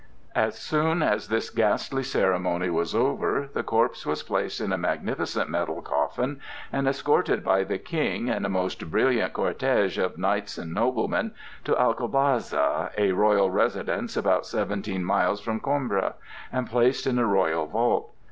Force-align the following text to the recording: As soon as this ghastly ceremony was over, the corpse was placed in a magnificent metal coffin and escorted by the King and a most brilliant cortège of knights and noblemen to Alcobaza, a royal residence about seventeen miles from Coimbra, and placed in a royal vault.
As 0.33 0.57
soon 0.57 1.03
as 1.03 1.27
this 1.27 1.51
ghastly 1.51 2.01
ceremony 2.01 2.71
was 2.71 2.95
over, 2.95 3.47
the 3.53 3.61
corpse 3.61 4.03
was 4.03 4.23
placed 4.23 4.59
in 4.59 4.73
a 4.73 4.75
magnificent 4.77 5.47
metal 5.47 5.83
coffin 5.83 6.41
and 6.73 6.87
escorted 6.87 7.43
by 7.45 7.63
the 7.63 7.77
King 7.77 8.27
and 8.27 8.43
a 8.43 8.49
most 8.49 8.89
brilliant 8.89 9.33
cortège 9.33 10.03
of 10.03 10.17
knights 10.17 10.57
and 10.57 10.73
noblemen 10.73 11.35
to 11.65 11.75
Alcobaza, 11.75 12.89
a 12.97 13.11
royal 13.11 13.51
residence 13.51 14.17
about 14.17 14.47
seventeen 14.47 15.05
miles 15.05 15.39
from 15.39 15.59
Coimbra, 15.59 16.15
and 16.51 16.67
placed 16.67 17.05
in 17.05 17.19
a 17.19 17.25
royal 17.27 17.67
vault. 17.67 18.11